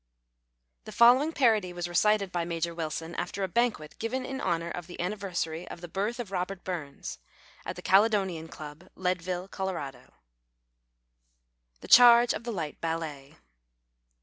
The 0.85 0.91
following 0.91 1.31
parody 1.31 1.71
was 1.73 1.87
recited 1.87 2.31
by 2.31 2.43
Major 2.43 2.73
Wilson 2.73 3.13
after 3.13 3.43
a 3.43 3.47
banquet 3.47 3.99
given 3.99 4.25
in 4.25 4.41
honor 4.41 4.71
of 4.71 4.87
the 4.87 4.99
Anniversary 4.99 5.67
of 5.67 5.79
the 5.79 5.87
Birth 5.87 6.19
of 6.19 6.31
Robert 6.31 6.63
Burns, 6.63 7.19
at 7.67 7.75
the 7.75 7.83
Caledonian 7.83 8.47
Club, 8.47 8.89
Leadville, 8.95 9.47
Colorado:— 9.47 10.13
"The 11.81 11.87
Charge 11.87 12.33
of 12.33 12.45
the 12.45 12.51
Light 12.51 12.81
Ballet." 12.81 13.37